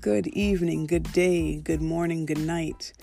Good 0.00 0.28
evening, 0.28 0.86
good 0.86 1.12
day, 1.12 1.56
good 1.56 1.82
morning, 1.82 2.24
good 2.24 2.38
night. 2.38 2.94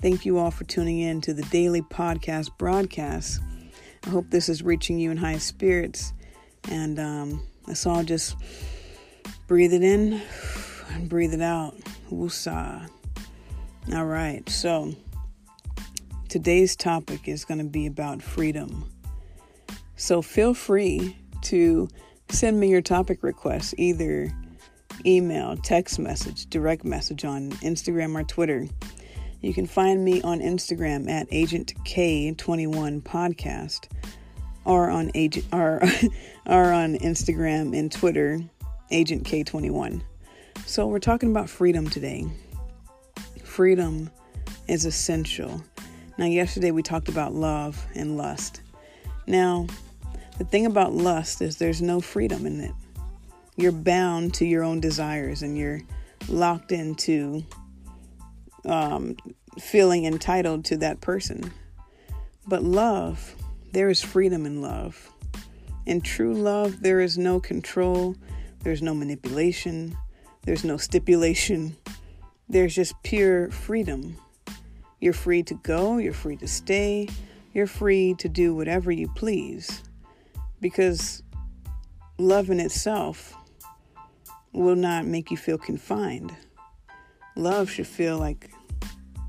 Thank 0.00 0.24
you 0.24 0.38
all 0.38 0.52
for 0.52 0.62
tuning 0.62 1.00
in 1.00 1.20
to 1.22 1.34
the 1.34 1.42
daily 1.44 1.82
podcast 1.82 2.56
broadcast. 2.56 3.40
I 4.04 4.10
hope 4.10 4.30
this 4.30 4.48
is 4.48 4.62
reaching 4.62 5.00
you 5.00 5.10
in 5.10 5.16
high 5.16 5.38
spirits. 5.38 6.12
And 6.70 7.00
um, 7.00 7.42
let's 7.66 7.84
all 7.84 8.04
just 8.04 8.36
breathe 9.48 9.72
it 9.72 9.82
in 9.82 10.22
and 10.90 11.08
breathe 11.08 11.34
it 11.34 11.40
out. 11.40 11.74
Woosah. 12.12 12.88
All 13.92 14.06
right, 14.06 14.48
so 14.48 14.94
today's 16.28 16.76
topic 16.76 17.26
is 17.26 17.44
going 17.44 17.58
to 17.58 17.64
be 17.64 17.86
about 17.86 18.22
freedom. 18.22 18.88
So 19.96 20.22
feel 20.22 20.54
free 20.54 21.16
to 21.42 21.88
send 22.28 22.60
me 22.60 22.68
your 22.68 22.82
topic 22.82 23.24
requests 23.24 23.74
either 23.78 24.32
email, 25.06 25.56
text 25.56 25.98
message, 25.98 26.46
direct 26.46 26.84
message 26.84 27.24
on 27.24 27.50
Instagram 27.52 28.18
or 28.18 28.24
Twitter. 28.24 28.66
You 29.40 29.54
can 29.54 29.66
find 29.66 30.04
me 30.04 30.20
on 30.22 30.40
Instagram 30.40 31.08
at 31.08 31.28
Agent 31.30 31.72
K21 31.84 33.02
Podcast 33.02 33.88
or 34.64 34.90
on 34.90 35.10
agent 35.14 35.46
or, 35.52 35.80
or 36.46 36.72
on 36.72 36.96
Instagram 36.98 37.78
and 37.78 37.92
Twitter, 37.92 38.40
Agent 38.90 39.24
K21. 39.24 40.02
So 40.64 40.86
we're 40.88 40.98
talking 40.98 41.30
about 41.30 41.48
freedom 41.48 41.88
today. 41.88 42.26
Freedom 43.44 44.10
is 44.66 44.84
essential. 44.84 45.62
Now, 46.18 46.26
yesterday 46.26 46.72
we 46.72 46.82
talked 46.82 47.08
about 47.08 47.34
love 47.34 47.86
and 47.94 48.16
lust. 48.16 48.62
Now, 49.26 49.66
the 50.38 50.44
thing 50.44 50.66
about 50.66 50.92
lust 50.92 51.40
is 51.40 51.56
there's 51.56 51.82
no 51.82 52.00
freedom 52.00 52.46
in 52.46 52.60
it 52.60 52.72
you're 53.56 53.72
bound 53.72 54.34
to 54.34 54.46
your 54.46 54.62
own 54.62 54.80
desires 54.80 55.42
and 55.42 55.56
you're 55.56 55.80
locked 56.28 56.72
into 56.72 57.44
um, 58.66 59.16
feeling 59.58 60.04
entitled 60.04 60.64
to 60.66 60.76
that 60.78 61.00
person. 61.00 61.52
But 62.46 62.62
love, 62.62 63.34
there 63.72 63.88
is 63.88 64.02
freedom 64.02 64.46
in 64.46 64.60
love. 64.60 65.10
In 65.86 66.00
true 66.00 66.34
love, 66.34 66.80
there 66.82 67.00
is 67.00 67.16
no 67.16 67.40
control, 67.40 68.16
there's 68.62 68.82
no 68.82 68.94
manipulation, 68.94 69.96
there's 70.42 70.64
no 70.64 70.76
stipulation, 70.76 71.76
there's 72.48 72.74
just 72.74 72.94
pure 73.02 73.50
freedom. 73.50 74.16
You're 75.00 75.12
free 75.12 75.42
to 75.44 75.54
go, 75.54 75.98
you're 75.98 76.12
free 76.12 76.36
to 76.36 76.48
stay, 76.48 77.08
you're 77.54 77.66
free 77.66 78.14
to 78.18 78.28
do 78.28 78.54
whatever 78.54 78.90
you 78.90 79.08
please. 79.08 79.82
Because 80.60 81.22
love 82.18 82.50
in 82.50 82.60
itself 82.60 83.36
will 84.56 84.76
not 84.76 85.06
make 85.06 85.30
you 85.30 85.36
feel 85.36 85.58
confined. 85.58 86.34
Love 87.36 87.70
should 87.70 87.86
feel 87.86 88.18
like 88.18 88.50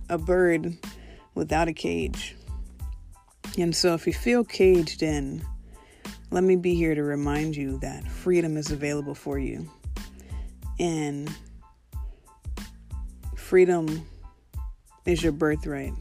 a 0.09 0.17
bird 0.17 0.77
without 1.35 1.67
a 1.67 1.73
cage. 1.73 2.35
And 3.57 3.75
so, 3.75 3.93
if 3.93 4.07
you 4.07 4.13
feel 4.13 4.43
caged 4.43 5.03
in, 5.03 5.43
let 6.31 6.43
me 6.43 6.55
be 6.55 6.75
here 6.75 6.95
to 6.95 7.03
remind 7.03 7.55
you 7.55 7.79
that 7.79 8.07
freedom 8.07 8.55
is 8.57 8.71
available 8.71 9.15
for 9.15 9.37
you. 9.39 9.69
And 10.79 11.33
freedom 13.35 14.05
is 15.05 15.23
your 15.23 15.31
birthright. 15.31 15.93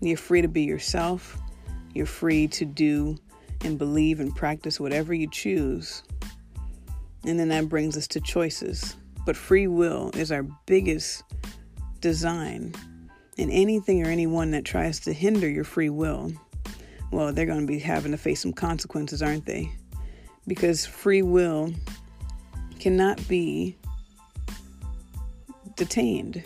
You're 0.00 0.16
free 0.16 0.42
to 0.42 0.48
be 0.48 0.62
yourself. 0.62 1.36
You're 1.94 2.06
free 2.06 2.46
to 2.48 2.64
do 2.64 3.16
and 3.62 3.78
believe 3.78 4.20
and 4.20 4.34
practice 4.34 4.78
whatever 4.78 5.12
you 5.12 5.28
choose. 5.28 6.02
And 7.28 7.38
then 7.38 7.50
that 7.50 7.68
brings 7.68 7.94
us 7.94 8.06
to 8.08 8.22
choices. 8.22 8.96
But 9.26 9.36
free 9.36 9.66
will 9.66 10.10
is 10.14 10.32
our 10.32 10.44
biggest 10.64 11.22
design. 12.00 12.74
And 13.36 13.52
anything 13.52 14.02
or 14.02 14.08
anyone 14.08 14.50
that 14.52 14.64
tries 14.64 14.98
to 15.00 15.12
hinder 15.12 15.46
your 15.46 15.64
free 15.64 15.90
will, 15.90 16.32
well, 17.12 17.30
they're 17.30 17.44
going 17.44 17.60
to 17.60 17.66
be 17.66 17.80
having 17.80 18.12
to 18.12 18.16
face 18.16 18.40
some 18.40 18.54
consequences, 18.54 19.20
aren't 19.20 19.44
they? 19.44 19.70
Because 20.46 20.86
free 20.86 21.20
will 21.20 21.70
cannot 22.80 23.28
be 23.28 23.76
detained, 25.76 26.42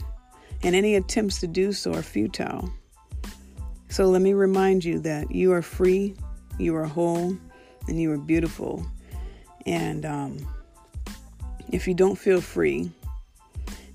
and 0.64 0.74
any 0.74 0.96
attempts 0.96 1.38
to 1.40 1.46
do 1.46 1.72
so 1.72 1.94
are 1.94 2.02
futile. 2.02 2.68
So 3.88 4.06
let 4.06 4.20
me 4.20 4.32
remind 4.32 4.84
you 4.84 4.98
that 5.00 5.30
you 5.30 5.52
are 5.52 5.62
free, 5.62 6.16
you 6.58 6.74
are 6.74 6.86
whole, 6.86 7.36
and 7.86 8.00
you 8.00 8.10
are 8.10 8.18
beautiful. 8.18 8.84
And 9.64 10.04
um, 10.04 10.46
if 11.72 11.88
you 11.88 11.94
don't 11.94 12.16
feel 12.16 12.40
free, 12.40 12.90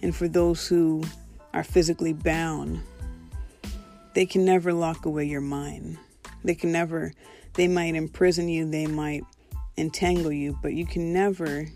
and 0.02 0.16
for 0.16 0.28
those 0.28 0.68
who 0.68 1.04
are 1.54 1.64
physically 1.64 2.14
bound, 2.14 2.82
they 4.14 4.26
can 4.26 4.44
never 4.44 4.74
lock 4.74 5.06
away 5.06 5.26
your 5.26 5.42
mind. 5.42 5.98
They 6.44 6.56
can 6.56 6.72
never, 6.72 7.14
they 7.54 7.68
might 7.68 7.96
imprison 7.96 8.50
you, 8.50 8.70
they 8.70 8.88
might 8.88 9.24
entangle 9.78 10.32
you, 10.32 10.58
but 10.62 10.74
you 10.74 10.86
can 10.86 11.14
never 11.14 11.68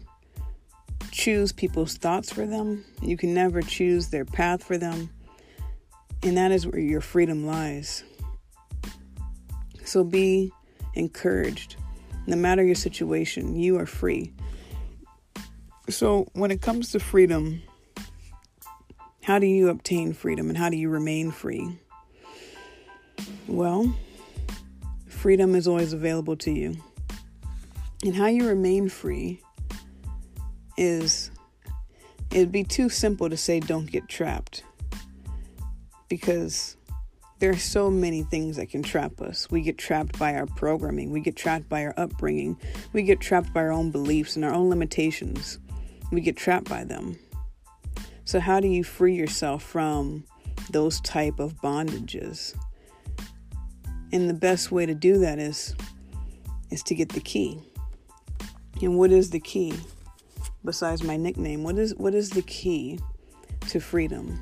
choose 1.12 1.52
people's 1.52 1.98
thoughts 1.98 2.32
for 2.32 2.46
them. 2.46 2.84
You 3.02 3.16
can 3.16 3.34
never 3.34 3.62
choose 3.62 4.08
their 4.10 4.26
path 4.26 4.64
for 4.64 4.78
them. 4.78 5.10
And 6.24 6.38
that 6.38 6.52
is 6.52 6.66
where 6.66 6.80
your 6.80 7.02
freedom 7.02 7.46
lies. 7.46 8.04
So 9.84 10.04
be 10.04 10.52
encouraged. 10.94 11.76
No 12.28 12.36
matter 12.36 12.64
your 12.64 12.76
situation, 12.76 13.56
you 13.56 13.78
are 13.78 13.86
free. 13.86 14.32
So, 15.92 16.28
when 16.34 16.52
it 16.52 16.62
comes 16.62 16.92
to 16.92 17.00
freedom, 17.00 17.62
how 19.24 19.40
do 19.40 19.46
you 19.46 19.70
obtain 19.70 20.14
freedom 20.14 20.50
and 20.50 20.58
how 20.58 20.70
do 20.70 20.78
you 20.78 20.90
remain 20.90 21.32
free? 21.32 21.78
Well, 23.48 23.94
freedom 25.08 25.54
is 25.54 25.68
always 25.68 25.94
available 25.94 26.36
to 26.38 26.52
you. 26.52 26.78
And 28.04 28.16
how 28.16 28.28
you 28.28 28.48
remain 28.48 28.90
free 28.90 29.42
is 30.78 31.30
it'd 32.32 32.52
be 32.52 32.64
too 32.64 32.90
simple 32.90 33.30
to 33.30 33.38
say 33.38 33.60
don't 33.60 33.92
get 33.92 34.08
trapped 34.08 34.64
because 36.08 36.78
there 37.40 37.50
are 37.50 37.58
so 37.58 37.90
many 37.90 38.22
things 38.22 38.56
that 38.58 38.70
can 38.70 38.84
trap 38.84 39.20
us. 39.20 39.50
We 39.50 39.62
get 39.62 39.78
trapped 39.78 40.18
by 40.20 40.36
our 40.36 40.46
programming, 40.46 41.12
we 41.12 41.22
get 41.22 41.36
trapped 41.36 41.68
by 41.68 41.86
our 41.86 41.94
upbringing, 41.98 42.56
we 42.94 43.04
get 43.04 43.20
trapped 43.20 43.52
by 43.52 43.62
our 43.62 43.72
own 43.72 43.92
beliefs 43.92 44.36
and 44.36 44.46
our 44.46 44.54
own 44.54 44.70
limitations 44.70 45.58
we 46.12 46.22
get 46.22 46.38
trapped 46.38 46.70
by 46.70 46.84
them. 46.84 47.18
So 48.26 48.40
how 48.40 48.60
do 48.60 48.68
you 48.68 48.84
free 48.84 49.16
yourself 49.16 49.64
from 49.64 50.26
those 50.70 51.02
type 51.02 51.40
of 51.40 51.56
bondages? 51.62 52.56
And 54.14 54.30
the 54.30 54.34
best 54.34 54.72
way 54.72 54.86
to 54.86 54.94
do 54.94 55.18
that 55.20 55.40
is 55.40 55.76
is 56.70 56.84
to 56.84 56.96
get 56.96 57.10
the 57.10 57.20
key. 57.20 57.60
And 58.82 58.98
what 58.98 59.12
is 59.12 59.30
the 59.30 59.40
key? 59.40 59.74
Besides 60.64 61.04
my 61.04 61.18
nickname, 61.18 61.64
what 61.64 61.78
is 61.78 61.96
what 61.96 62.14
is 62.14 62.30
the 62.30 62.42
key 62.44 63.00
to 63.70 63.80
freedom? 63.80 64.40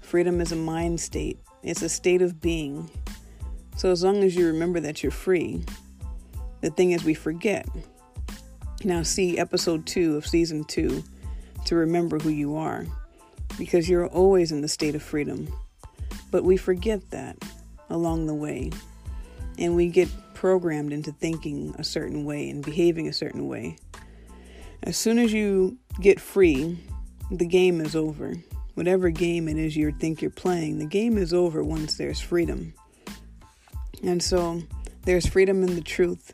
Freedom 0.00 0.40
is 0.40 0.52
a 0.52 0.56
mind 0.56 1.00
state. 1.00 1.38
It's 1.62 1.82
a 1.82 1.88
state 1.88 2.22
of 2.22 2.40
being. 2.40 2.90
So 3.76 3.90
as 3.90 4.04
long 4.04 4.22
as 4.22 4.36
you 4.36 4.46
remember 4.46 4.78
that 4.80 5.02
you're 5.02 5.10
free, 5.10 5.64
the 6.60 6.70
thing 6.70 6.92
is 6.92 7.04
we 7.04 7.14
forget. 7.14 7.66
Now, 8.86 9.02
see 9.02 9.38
episode 9.38 9.86
two 9.86 10.18
of 10.18 10.26
season 10.26 10.62
two 10.64 11.02
to 11.64 11.74
remember 11.74 12.18
who 12.18 12.28
you 12.28 12.56
are 12.56 12.84
because 13.56 13.88
you're 13.88 14.06
always 14.08 14.52
in 14.52 14.60
the 14.60 14.68
state 14.68 14.94
of 14.94 15.02
freedom. 15.02 15.50
But 16.30 16.44
we 16.44 16.58
forget 16.58 17.10
that 17.10 17.38
along 17.88 18.26
the 18.26 18.34
way 18.34 18.72
and 19.58 19.74
we 19.74 19.88
get 19.88 20.10
programmed 20.34 20.92
into 20.92 21.12
thinking 21.12 21.74
a 21.78 21.84
certain 21.84 22.26
way 22.26 22.50
and 22.50 22.62
behaving 22.62 23.08
a 23.08 23.12
certain 23.14 23.48
way. 23.48 23.78
As 24.82 24.98
soon 24.98 25.18
as 25.18 25.32
you 25.32 25.78
get 26.02 26.20
free, 26.20 26.78
the 27.30 27.46
game 27.46 27.80
is 27.80 27.96
over. 27.96 28.34
Whatever 28.74 29.08
game 29.08 29.48
it 29.48 29.56
is 29.56 29.74
you 29.74 29.92
think 29.92 30.20
you're 30.20 30.30
playing, 30.30 30.78
the 30.78 30.84
game 30.84 31.16
is 31.16 31.32
over 31.32 31.64
once 31.64 31.96
there's 31.96 32.20
freedom. 32.20 32.74
And 34.02 34.22
so 34.22 34.60
there's 35.04 35.26
freedom 35.26 35.62
in 35.62 35.74
the 35.74 35.80
truth 35.80 36.32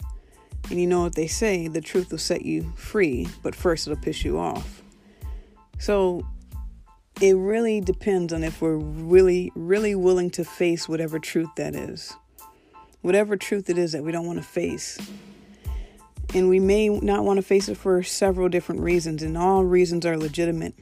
and 0.71 0.81
you 0.81 0.87
know 0.87 1.03
what 1.03 1.17
they 1.17 1.27
say 1.27 1.69
the 1.69 1.81
truth 1.81 2.11
will 2.11 2.19
set 2.19 2.43
you 2.43 2.73
free, 2.77 3.29
but 3.43 3.55
first 3.55 3.87
it'll 3.87 4.01
piss 4.01 4.25
you 4.25 4.39
off. 4.39 4.83
So 5.79 6.27
it 7.21 7.37
really 7.37 7.81
depends 7.81 8.33
on 8.33 8.45
if 8.45 8.63
we're 8.63 8.77
really, 8.77 9.53
really 9.55 9.95
willing 9.95 10.31
to 10.31 10.45
face 10.45 10.89
whatever 10.89 11.19
truth 11.19 11.51
that 11.57 11.75
is. 11.75 12.15
Whatever 13.03 13.37
truth 13.37 13.69
it 13.69 13.79
is 13.79 13.93
that 13.93 14.05
we 14.05 14.13
don't 14.13 14.27
want 14.27 14.39
to 14.39 14.45
face. 14.45 14.99
And 16.33 16.49
we 16.49 16.61
may 16.61 16.89
not 16.89 17.25
want 17.25 17.39
to 17.39 17.43
face 17.43 17.69
it 17.69 17.77
for 17.77 18.03
several 18.03 18.49
different 18.49 18.83
reasons, 18.83 19.23
and 19.23 19.37
all 19.37 19.65
reasons 19.65 20.07
are 20.07 20.17
legitimate. 20.17 20.75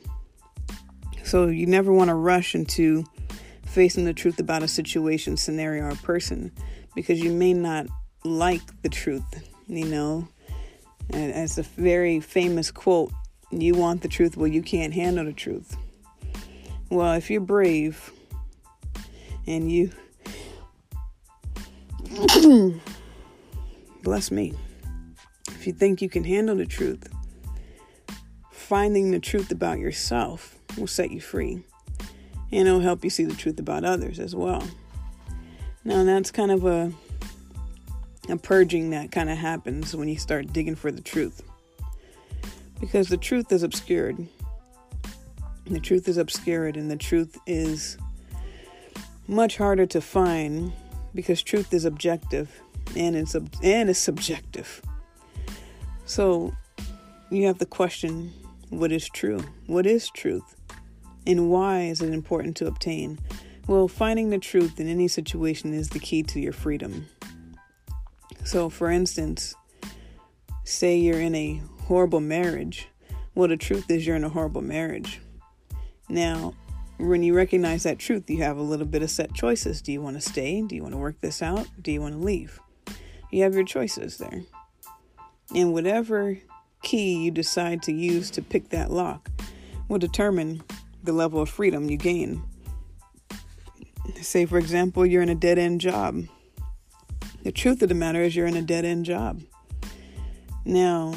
So 1.25 1.47
you 1.47 1.67
never 1.67 1.93
want 1.93 2.09
to 2.09 2.15
rush 2.15 2.55
into 2.55 3.05
facing 3.65 4.05
the 4.05 4.13
truth 4.13 4.39
about 4.39 4.63
a 4.63 4.69
situation, 4.69 5.37
scenario, 5.37 5.85
or 5.85 5.95
person 5.97 6.53
because 6.95 7.21
you 7.21 7.33
may 7.33 7.55
not 7.55 7.87
like 8.25 8.83
the 8.83 8.89
truth 8.89 9.58
you 9.69 9.85
know. 9.85 10.29
And 11.11 11.33
as 11.33 11.59
a 11.59 11.63
very 11.63 12.21
famous 12.21 12.71
quote 12.71 13.13
you 13.51 13.75
want 13.75 14.03
the 14.03 14.09
truth. 14.09 14.37
Well, 14.37 14.49
you 14.49 14.63
can't 14.63 14.93
handle 14.93 15.25
the 15.25 15.33
truth. 15.33 15.77
Well, 16.91 17.15
if 17.15 17.31
you're 17.31 17.41
brave 17.41 18.13
and 19.47 19.71
you. 19.71 19.91
bless 24.03 24.31
me. 24.31 24.55
If 25.49 25.67
you 25.67 25.73
think 25.73 26.03
you 26.03 26.09
can 26.09 26.25
handle 26.25 26.57
the 26.57 26.67
truth, 26.67 27.09
finding 28.51 29.11
the 29.11 29.21
truth 29.21 29.51
about 29.51 29.79
yourself 29.79 30.57
will 30.77 30.87
set 30.87 31.11
you 31.11 31.21
free. 31.21 31.63
And 32.51 32.67
it'll 32.67 32.81
help 32.81 33.05
you 33.05 33.11
see 33.11 33.25
the 33.25 33.35
truth 33.35 33.59
about 33.59 33.85
others 33.85 34.19
as 34.19 34.35
well. 34.35 34.63
Now, 35.85 36.05
that's 36.05 36.31
kind 36.31 36.51
of 36.51 36.65
a, 36.65 36.93
a 38.29 38.37
purging 38.37 38.91
that 38.91 39.11
kind 39.11 39.31
of 39.31 39.39
happens 39.39 39.95
when 39.95 40.09
you 40.09 40.19
start 40.19 40.53
digging 40.53 40.75
for 40.75 40.91
the 40.91 41.01
truth. 41.01 41.43
Because 42.81 43.09
the 43.09 43.17
truth 43.17 43.51
is 43.53 43.63
obscured. 43.63 44.27
The 45.67 45.81
truth 45.81 46.09
is 46.09 46.17
obscured, 46.17 46.77
and 46.77 46.91
the 46.91 46.97
truth 46.97 47.39
is 47.47 47.99
much 49.27 49.59
harder 49.59 49.87
to 49.87 50.01
find 50.01 50.73
because 51.15 51.43
truth 51.43 51.75
is 51.75 51.85
objective 51.85 52.51
and 52.97 53.15
it's 53.15 53.35
and 53.35 53.91
it's 53.91 53.99
subjective. 53.99 54.81
So 56.07 56.55
you 57.31 57.47
have 57.47 57.59
to 57.59 57.67
question 57.67 58.33
what 58.71 58.93
is 58.93 59.09
true? 59.09 59.41
What 59.67 59.87
is 59.87 60.09
truth? 60.11 60.57
And 61.27 61.51
why 61.51 61.83
is 61.83 62.01
it 62.01 62.13
important 62.13 62.57
to 62.59 62.67
obtain? 62.67 63.19
Well, 63.67 63.89
finding 63.89 64.31
the 64.31 64.39
truth 64.39 64.81
in 64.81 64.89
any 64.89 65.09
situation 65.09 65.75
is 65.75 65.91
the 65.91 65.99
key 65.99 66.23
to 66.25 66.41
your 66.41 66.55
freedom. 66.55 67.07
So, 68.45 68.71
for 68.71 68.91
instance, 68.91 69.55
say 70.65 70.97
you're 70.97 71.21
in 71.21 71.35
a 71.35 71.63
horrible 71.83 72.21
marriage. 72.21 72.89
Well, 73.35 73.49
the 73.49 73.57
truth 73.57 73.91
is 73.91 74.07
you're 74.07 74.17
in 74.17 74.25
a 74.25 74.29
horrible 74.29 74.63
marriage. 74.63 75.21
Now, 76.09 76.55
when 76.99 77.23
you 77.23 77.35
recognize 77.35 77.85
that 77.85 77.99
truth, 77.99 78.29
you 78.29 78.39
have 78.39 78.57
a 78.57 78.63
little 78.63 78.87
bit 78.87 79.03
of 79.03 79.11
set 79.11 79.33
choices. 79.33 79.81
Do 79.81 79.93
you 79.93 80.03
want 80.03 80.17
to 80.17 80.21
stay? 80.21 80.63
Do 80.63 80.75
you 80.75 80.83
want 80.83 80.95
to 80.95 80.99
work 80.99 81.21
this 81.21 81.43
out? 81.43 81.69
Do 81.81 81.93
you 81.93 82.01
want 82.01 82.15
to 82.15 82.21
leave? 82.21 82.59
You 83.31 83.43
have 83.45 83.55
your 83.55 83.65
choices 83.65 84.19
there. 84.19 84.43
And 85.55 85.73
whatever 85.73 86.39
key 86.83 87.25
you 87.25 87.31
decide 87.31 87.83
to 87.83 87.93
use 87.93 88.31
to 88.33 88.43
pick 88.43 88.71
that 88.71 88.91
lock 88.91 89.31
will 89.89 89.99
determine 89.99 90.63
the 91.03 91.13
level 91.13 91.41
of 91.41 91.49
freedom 91.49 91.89
you 91.89 91.97
gain. 91.97 92.43
Say, 94.21 94.47
for 94.47 94.59
example, 94.59 95.07
you're 95.07 95.23
in 95.23 95.29
a 95.29 95.35
dead 95.35 95.59
end 95.59 95.81
job. 95.81 96.25
The 97.43 97.53
truth 97.53 97.83
of 97.83 97.89
the 97.89 97.95
matter 97.95 98.23
is, 98.23 98.35
you're 98.35 98.47
in 98.47 98.57
a 98.57 98.63
dead 98.63 98.85
end 98.85 99.05
job. 99.05 99.41
Now, 100.65 101.15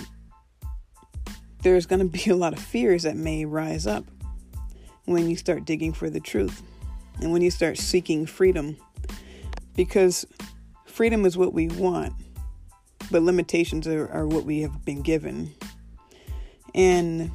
there's 1.64 1.86
going 1.86 2.00
to 2.00 2.06
be 2.06 2.30
a 2.30 2.36
lot 2.36 2.54
of 2.54 2.60
fears 2.60 3.04
that 3.04 3.16
may 3.16 3.46
rise 3.46 3.86
up 3.88 4.06
when 5.06 5.30
you 5.30 5.36
start 5.36 5.66
digging 5.66 5.94
for 5.94 6.10
the 6.10 6.20
truth 6.20 6.62
and 7.22 7.32
when 7.32 7.42
you 7.42 7.52
start 7.52 7.78
seeking 7.78 8.26
freedom. 8.26 8.78
Because 9.76 10.26
freedom 10.86 11.26
is 11.26 11.38
what 11.38 11.54
we 11.54 11.68
want, 11.68 12.14
but 13.10 13.24
limitations 13.24 13.88
are, 13.88 14.08
are 14.10 14.28
what 14.28 14.46
we 14.46 14.62
have 14.62 14.86
been 14.86 15.02
given. 15.02 15.54
And 16.74 17.32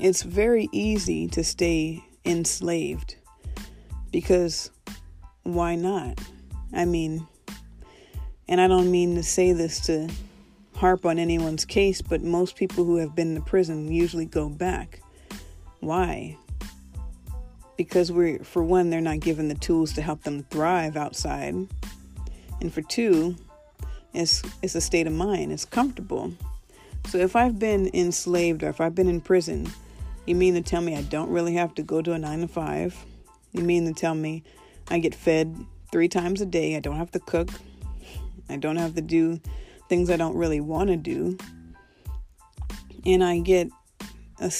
it's 0.00 0.22
very 0.22 0.68
easy 0.72 1.28
to 1.28 1.44
stay 1.44 2.04
enslaved 2.24 3.16
because 4.10 4.70
why 5.42 5.76
not? 5.76 6.20
I 6.72 6.84
mean, 6.84 7.26
and 8.48 8.60
I 8.60 8.68
don't 8.68 8.90
mean 8.90 9.14
to 9.16 9.22
say 9.22 9.52
this 9.52 9.80
to 9.86 10.08
harp 10.76 11.06
on 11.06 11.18
anyone's 11.18 11.64
case, 11.64 12.02
but 12.02 12.22
most 12.22 12.56
people 12.56 12.84
who 12.84 12.96
have 12.96 13.14
been 13.14 13.36
in 13.36 13.42
prison 13.42 13.90
usually 13.90 14.26
go 14.26 14.48
back. 14.48 15.00
Why? 15.80 16.36
Because 17.76 18.12
we're, 18.12 18.38
for 18.40 18.62
one, 18.62 18.90
they're 18.90 19.00
not 19.00 19.20
given 19.20 19.48
the 19.48 19.54
tools 19.54 19.92
to 19.94 20.02
help 20.02 20.22
them 20.22 20.44
thrive 20.44 20.96
outside. 20.96 21.54
And 22.60 22.72
for 22.72 22.82
two, 22.82 23.36
it's, 24.12 24.42
it's 24.62 24.74
a 24.74 24.80
state 24.80 25.06
of 25.06 25.12
mind, 25.12 25.52
it's 25.52 25.64
comfortable. 25.64 26.32
So 27.08 27.18
if 27.18 27.36
I've 27.36 27.58
been 27.58 27.90
enslaved 27.92 28.62
or 28.62 28.68
if 28.68 28.80
I've 28.80 28.94
been 28.94 29.08
in 29.08 29.20
prison, 29.20 29.70
you 30.26 30.34
mean 30.34 30.54
to 30.54 30.62
tell 30.62 30.80
me 30.80 30.96
I 30.96 31.02
don't 31.02 31.30
really 31.30 31.54
have 31.54 31.74
to 31.74 31.82
go 31.82 32.00
to 32.00 32.12
a 32.12 32.18
nine 32.18 32.40
to 32.40 32.48
five? 32.48 32.96
You 33.52 33.62
mean 33.62 33.84
to 33.86 33.92
tell 33.92 34.14
me 34.14 34.42
I 34.88 34.98
get 34.98 35.14
fed 35.14 35.54
three 35.92 36.08
times 36.08 36.40
a 36.40 36.46
day? 36.46 36.76
I 36.76 36.80
don't 36.80 36.96
have 36.96 37.10
to 37.12 37.20
cook. 37.20 37.50
I 38.48 38.56
don't 38.56 38.76
have 38.76 38.94
to 38.94 39.02
do 39.02 39.40
things 39.88 40.10
I 40.10 40.16
don't 40.16 40.36
really 40.36 40.60
want 40.60 40.88
to 40.90 40.96
do. 40.96 41.36
And 43.06 43.22
I 43.22 43.38
get 43.40 43.68
a, 44.40 44.52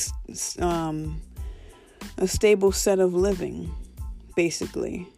um, 0.62 1.20
a 2.19 2.28
stable 2.28 2.72
set 2.72 2.98
of 2.98 3.14
living, 3.14 3.72
basically. 4.36 5.08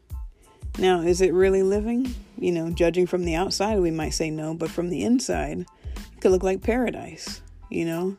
Now, 0.78 1.00
is 1.00 1.20
it 1.20 1.32
really 1.32 1.62
living? 1.62 2.14
You 2.38 2.52
know, 2.52 2.70
judging 2.70 3.06
from 3.06 3.24
the 3.24 3.34
outside, 3.34 3.80
we 3.80 3.90
might 3.90 4.10
say 4.10 4.30
no, 4.30 4.54
but 4.54 4.70
from 4.70 4.90
the 4.90 5.02
inside, 5.02 5.60
it 5.60 6.20
could 6.20 6.30
look 6.30 6.42
like 6.42 6.62
paradise. 6.62 7.40
You 7.70 7.84
know, 7.84 8.16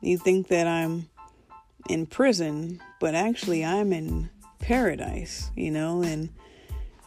you 0.00 0.18
think 0.18 0.48
that 0.48 0.66
I'm 0.66 1.08
in 1.88 2.06
prison, 2.06 2.80
but 3.00 3.14
actually 3.14 3.64
I'm 3.64 3.92
in 3.92 4.30
paradise, 4.58 5.50
you 5.56 5.70
know, 5.70 6.02
and 6.02 6.28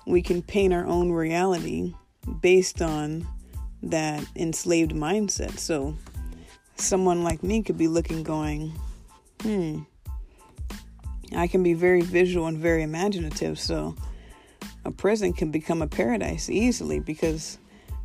we 0.07 0.21
can 0.21 0.41
paint 0.41 0.73
our 0.73 0.85
own 0.85 1.11
reality 1.11 1.93
based 2.41 2.81
on 2.81 3.27
that 3.83 4.25
enslaved 4.35 4.91
mindset. 4.91 5.57
So 5.57 5.95
someone 6.75 7.23
like 7.23 7.43
me 7.43 7.63
could 7.63 7.77
be 7.77 7.87
looking, 7.87 8.23
going, 8.23 8.73
hmm, 9.41 9.81
I 11.35 11.47
can 11.47 11.63
be 11.63 11.73
very 11.73 12.01
visual 12.01 12.47
and 12.47 12.57
very 12.57 12.83
imaginative. 12.83 13.59
So 13.59 13.95
a 14.85 14.91
prison 14.91 15.33
can 15.33 15.51
become 15.51 15.81
a 15.81 15.87
paradise 15.87 16.49
easily 16.49 16.99
because 16.99 17.57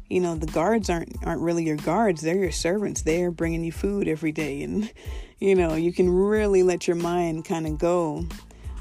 you 0.09 0.21
know 0.21 0.35
the 0.35 0.47
guards 0.47 0.89
aren't 0.89 1.15
aren't 1.27 1.43
really 1.43 1.65
your 1.65 1.77
guards 1.77 2.23
they're 2.23 2.37
your 2.37 2.51
servants 2.51 3.03
they're 3.03 3.31
bringing 3.31 3.63
you 3.63 3.73
food 3.73 4.09
every 4.09 4.33
day 4.33 4.63
and 4.63 4.91
you 5.39 5.55
know 5.55 5.75
you 5.75 5.93
can 5.93 6.09
really 6.09 6.63
let 6.63 6.87
your 6.87 6.97
mind 6.97 7.45
kind 7.45 7.67
of 7.67 7.79
go 7.79 8.27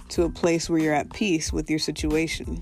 to 0.10 0.24
a 0.24 0.30
place 0.30 0.70
where 0.70 0.80
you're 0.80 0.94
at 0.94 1.12
peace 1.12 1.52
with 1.52 1.70
your 1.70 1.80
situation 1.80 2.62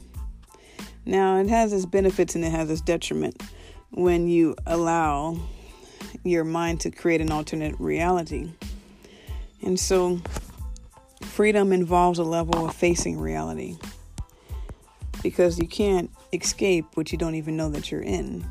now 1.05 1.37
it 1.37 1.47
has 1.49 1.73
its 1.73 1.85
benefits 1.85 2.35
and 2.35 2.43
it 2.43 2.51
has 2.51 2.69
its 2.69 2.81
detriment 2.81 3.41
when 3.91 4.27
you 4.27 4.55
allow 4.65 5.38
your 6.24 6.43
mind 6.43 6.81
to 6.81 6.91
create 6.91 7.21
an 7.21 7.31
alternate 7.31 7.75
reality 7.79 8.51
and 9.62 9.79
so 9.79 10.19
freedom 11.21 11.74
involves 11.74 12.19
a 12.19 12.24
level 12.24 12.65
of 12.65 12.75
facing 12.75 13.19
reality 13.19 13.77
because 15.25 15.57
you 15.57 15.67
can't 15.67 16.12
escape 16.33 16.85
what 16.93 17.12
you 17.12 17.17
don't 17.17 17.35
even 17.35 17.57
know 17.57 17.67
that 17.69 17.91
you're 17.91 18.01
in. 18.01 18.45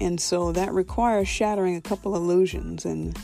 And 0.00 0.18
so 0.18 0.52
that 0.52 0.72
requires 0.72 1.28
shattering 1.28 1.76
a 1.76 1.82
couple 1.82 2.16
illusions 2.16 2.84
and 2.86 3.16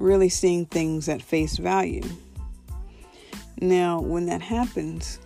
really 0.00 0.28
seeing 0.28 0.66
things 0.66 1.08
at 1.08 1.22
face 1.22 1.58
value. 1.58 2.02
Now, 3.60 4.00
when 4.00 4.26
that 4.26 4.42
happens, 4.42 5.20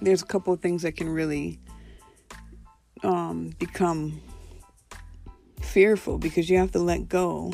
there's 0.00 0.22
a 0.22 0.26
couple 0.26 0.52
of 0.52 0.60
things 0.60 0.82
that 0.82 0.96
can 0.96 1.08
really 1.08 1.58
um, 3.02 3.50
become 3.58 4.20
fearful 5.60 6.18
because 6.18 6.48
you 6.50 6.58
have 6.58 6.72
to 6.72 6.78
let 6.78 7.08
go 7.08 7.52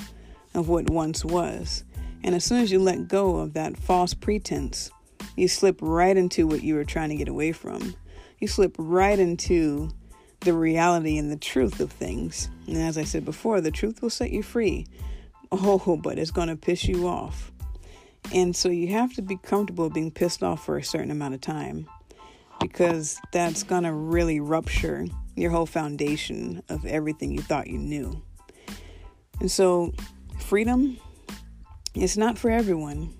of 0.54 0.68
what 0.68 0.90
once 0.90 1.24
was. 1.24 1.84
And 2.24 2.34
as 2.34 2.44
soon 2.44 2.60
as 2.60 2.70
you 2.70 2.78
let 2.78 3.08
go 3.08 3.36
of 3.36 3.54
that 3.54 3.76
false 3.76 4.14
pretense, 4.14 4.90
you 5.36 5.48
slip 5.48 5.78
right 5.80 6.16
into 6.16 6.46
what 6.46 6.62
you 6.62 6.74
were 6.74 6.84
trying 6.84 7.08
to 7.08 7.16
get 7.16 7.28
away 7.28 7.52
from. 7.52 7.94
You 8.38 8.48
slip 8.48 8.74
right 8.78 9.18
into 9.18 9.90
the 10.40 10.52
reality 10.52 11.16
and 11.18 11.30
the 11.30 11.36
truth 11.36 11.80
of 11.80 11.90
things. 11.92 12.48
And 12.66 12.76
as 12.76 12.98
I 12.98 13.04
said 13.04 13.24
before, 13.24 13.60
the 13.60 13.70
truth 13.70 14.02
will 14.02 14.10
set 14.10 14.30
you 14.30 14.42
free. 14.42 14.86
Oh, 15.50 15.96
but 16.02 16.18
it's 16.18 16.30
going 16.30 16.48
to 16.48 16.56
piss 16.56 16.84
you 16.84 17.08
off. 17.08 17.50
And 18.32 18.54
so 18.54 18.68
you 18.68 18.88
have 18.88 19.12
to 19.14 19.22
be 19.22 19.36
comfortable 19.36 19.90
being 19.90 20.10
pissed 20.10 20.42
off 20.42 20.64
for 20.64 20.76
a 20.76 20.84
certain 20.84 21.10
amount 21.10 21.34
of 21.34 21.40
time 21.40 21.88
because 22.62 23.20
that's 23.32 23.62
going 23.64 23.82
to 23.82 23.92
really 23.92 24.40
rupture 24.40 25.06
your 25.34 25.50
whole 25.50 25.66
foundation 25.66 26.62
of 26.68 26.86
everything 26.86 27.32
you 27.32 27.40
thought 27.42 27.66
you 27.66 27.78
knew. 27.78 28.22
And 29.40 29.50
so, 29.50 29.92
freedom, 30.40 30.98
it's 31.94 32.16
not 32.16 32.38
for 32.38 32.50
everyone. 32.50 33.12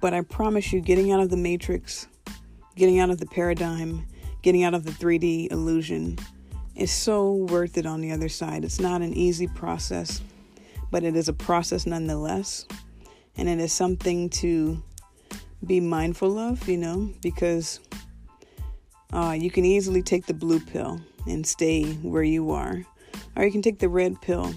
But 0.00 0.14
I 0.14 0.22
promise 0.22 0.72
you, 0.72 0.80
getting 0.80 1.10
out 1.10 1.20
of 1.20 1.30
the 1.30 1.36
matrix, 1.36 2.06
getting 2.76 3.00
out 3.00 3.10
of 3.10 3.18
the 3.18 3.26
paradigm, 3.26 4.06
getting 4.42 4.62
out 4.62 4.74
of 4.74 4.84
the 4.84 4.92
3D 4.92 5.50
illusion 5.50 6.18
is 6.76 6.92
so 6.92 7.32
worth 7.32 7.76
it 7.76 7.86
on 7.86 8.00
the 8.00 8.12
other 8.12 8.28
side. 8.28 8.64
It's 8.64 8.78
not 8.78 9.02
an 9.02 9.12
easy 9.12 9.48
process, 9.48 10.22
but 10.92 11.02
it 11.02 11.16
is 11.16 11.28
a 11.28 11.32
process 11.32 11.84
nonetheless. 11.84 12.66
And 13.36 13.48
it 13.48 13.58
is 13.58 13.72
something 13.72 14.30
to 14.30 14.80
be 15.66 15.80
mindful 15.80 16.38
of, 16.38 16.68
you 16.68 16.76
know, 16.76 17.12
because 17.20 17.80
uh, 19.12 19.36
you 19.38 19.50
can 19.50 19.64
easily 19.64 20.02
take 20.02 20.26
the 20.26 20.34
blue 20.34 20.60
pill 20.60 21.00
and 21.26 21.46
stay 21.46 21.92
where 21.94 22.22
you 22.22 22.50
are, 22.50 22.84
or 23.36 23.44
you 23.44 23.52
can 23.52 23.62
take 23.62 23.78
the 23.78 23.88
red 23.88 24.20
pill. 24.20 24.52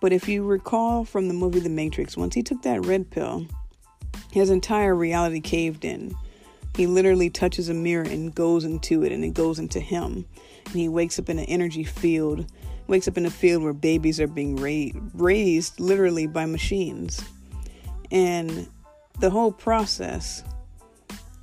But 0.00 0.12
if 0.12 0.28
you 0.28 0.44
recall 0.44 1.04
from 1.04 1.28
the 1.28 1.34
movie 1.34 1.60
The 1.60 1.70
Matrix, 1.70 2.16
once 2.16 2.34
he 2.34 2.42
took 2.42 2.62
that 2.62 2.84
red 2.84 3.10
pill, 3.10 3.46
his 4.30 4.50
entire 4.50 4.94
reality 4.94 5.40
caved 5.40 5.84
in. 5.84 6.14
He 6.76 6.86
literally 6.86 7.30
touches 7.30 7.70
a 7.70 7.74
mirror 7.74 8.04
and 8.04 8.34
goes 8.34 8.64
into 8.64 9.02
it, 9.02 9.12
and 9.12 9.24
it 9.24 9.32
goes 9.32 9.58
into 9.58 9.80
him. 9.80 10.26
And 10.66 10.74
he 10.74 10.88
wakes 10.88 11.18
up 11.18 11.30
in 11.30 11.38
an 11.38 11.46
energy 11.46 11.84
field, 11.84 12.52
wakes 12.86 13.08
up 13.08 13.16
in 13.16 13.24
a 13.24 13.30
field 13.30 13.62
where 13.62 13.72
babies 13.72 14.20
are 14.20 14.26
being 14.26 14.56
ra- 14.56 15.00
raised 15.14 15.80
literally 15.80 16.26
by 16.26 16.44
machines. 16.44 17.24
And 18.10 18.68
the 19.20 19.30
whole 19.30 19.52
process 19.52 20.44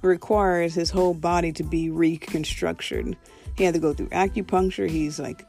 requires 0.04 0.74
his 0.74 0.90
whole 0.90 1.14
body 1.14 1.52
to 1.54 1.64
be 1.64 1.90
reconstructed. 1.90 3.18
He 3.56 3.64
had 3.64 3.74
to 3.74 3.80
go 3.80 3.94
through 3.94 4.10
acupuncture. 4.10 4.90
He's 4.90 5.20
like 5.20 5.46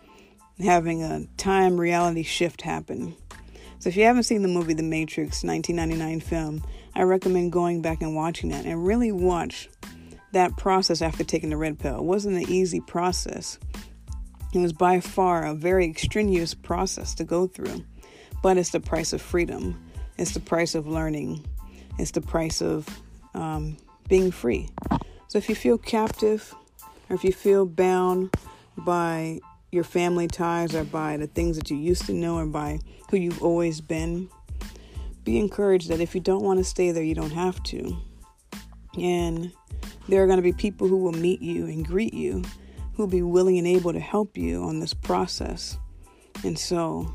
having 0.59 1.03
a 1.03 1.27
time 1.37 1.81
reality 1.81 2.23
shift 2.23 2.63
happen. 2.63 3.17
So 3.79 3.89
if 3.89 3.97
you 3.97 4.05
haven't 4.05 4.23
seen 4.23 4.43
the 4.43 4.49
movie 4.49 4.75
The 4.75 4.83
Matrix 4.83 5.45
1999 5.45 6.21
film, 6.21 6.63
I 6.95 7.03
recommend 7.03 7.53
going 7.53 7.83
back 7.83 8.01
and 8.01 8.15
watching 8.15 8.51
that 8.51 8.65
and 8.65 8.87
really 8.87 9.13
watch 9.13 9.69
that 10.33 10.57
process 10.57 11.03
after 11.03 11.25
taking 11.25 11.51
the 11.51 11.57
red 11.57 11.79
pill. 11.79 11.99
It 11.99 12.05
wasn't 12.05 12.37
an 12.37 12.49
easy 12.49 12.81
process. 12.81 13.59
It 14.53 14.59
was 14.59 14.73
by 14.73 15.01
far 15.01 15.45
a 15.45 15.55
very 15.55 15.85
extraneous 15.85 16.55
process 16.55 17.15
to 17.17 17.25
go 17.25 17.47
through, 17.47 17.85
but 18.43 18.57
it's 18.57 18.71
the 18.71 18.81
price 18.81 19.13
of 19.13 19.21
freedom. 19.21 19.79
It's 20.17 20.33
the 20.33 20.41
price 20.41 20.75
of 20.75 20.87
learning. 20.87 21.45
It's 21.99 22.13
the 22.13 22.21
price 22.21 22.63
of 22.63 22.89
um, 23.35 23.77
being 24.09 24.31
free. 24.31 24.69
So 25.29 25.39
if 25.39 25.49
you 25.49 25.55
feel 25.55 25.79
captive 25.79 26.55
or 27.09 27.17
if 27.17 27.25
you 27.25 27.33
feel 27.33 27.67
bound 27.67 28.35
by 28.77 29.41
your 29.73 29.85
family 29.85 30.29
ties 30.29 30.75
or 30.75 30.85
by 30.85 31.17
the 31.17 31.27
things 31.27 31.57
that 31.57 31.71
you 31.71 31.77
used 31.77 32.07
to 32.07 32.13
know 32.13 32.37
or 32.37 32.47
by 32.47 32.79
who 33.11 33.17
you've 33.17 33.43
always 33.43 33.81
been, 33.81 34.29
be 35.25 35.39
encouraged 35.39 35.89
that 35.89 36.01
if 36.01 36.15
you 36.15 36.21
don't 36.21 36.43
want 36.43 36.59
to 36.59 36.65
stay 36.65 36.91
there, 36.93 37.03
you 37.03 37.15
don't 37.15 37.33
have 37.33 37.63
to. 37.65 37.97
And 38.99 39.53
there 40.09 40.23
are 40.23 40.27
going 40.27 40.39
to 40.39 40.43
be 40.43 40.53
people 40.53 40.87
who 40.87 40.99
will 40.99 41.13
meet 41.13 41.41
you 41.41 41.67
and 41.67 41.87
greet 41.87 42.15
you 42.15 42.43
who 42.95 43.03
will 43.03 43.11
be 43.11 43.23
willing 43.23 43.59
and 43.59 43.67
able 43.67 43.93
to 43.93 44.01
help 44.01 44.37
you 44.37 44.63
on 44.63 44.81
this 44.81 44.95
process. 44.95 45.77
And 46.45 46.59
so, 46.59 47.13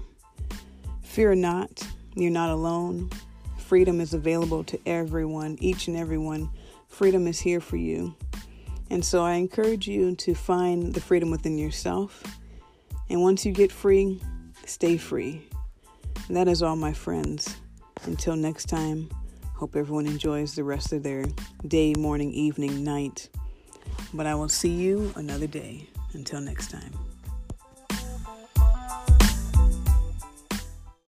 fear 1.02 1.36
not, 1.36 1.88
you're 2.16 2.32
not 2.32 2.50
alone. 2.50 3.10
Freedom 3.58 4.02
is 4.02 4.14
available 4.14 4.64
to 4.66 4.80
everyone, 4.86 5.58
each 5.62 5.88
and 5.88 5.96
everyone. 5.96 6.50
Freedom 6.90 7.28
is 7.28 7.40
here 7.40 7.62
for 7.62 7.78
you. 7.78 8.16
And 8.90 9.06
so, 9.06 9.24
I 9.24 9.34
encourage 9.34 9.88
you 9.88 10.16
to 10.16 10.34
find 10.34 10.94
the 10.94 11.00
freedom 11.00 11.32
within 11.32 11.58
yourself. 11.58 12.24
And 13.10 13.22
once 13.22 13.46
you 13.46 13.52
get 13.52 13.72
free, 13.72 14.20
stay 14.66 14.98
free. 14.98 15.48
And 16.28 16.36
that 16.36 16.48
is 16.48 16.62
all, 16.62 16.76
my 16.76 16.92
friends. 16.92 17.56
Until 18.04 18.36
next 18.36 18.66
time, 18.66 19.10
hope 19.56 19.76
everyone 19.76 20.08
enjoys 20.08 20.56
the 20.56 20.64
rest 20.64 20.92
of 20.92 21.04
their 21.04 21.26
day, 21.68 21.94
morning, 21.94 22.34
evening, 22.34 22.84
night. 22.84 23.30
But 24.14 24.26
I 24.26 24.36
will 24.36 24.50
see 24.50 24.70
you 24.70 25.14
another 25.16 25.48
day. 25.48 25.88
Until 26.14 26.42
next 26.42 26.72
time. 26.72 27.09